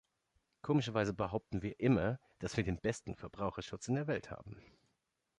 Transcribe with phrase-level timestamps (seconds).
[0.63, 4.59] Komischerweise behaupten wir immer, dass wir den besten Verbraucherschutz in der Welt haben.